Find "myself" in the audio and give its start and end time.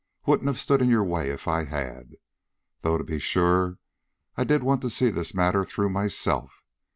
5.91-6.63